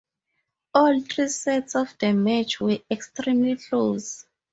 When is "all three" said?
0.73-1.27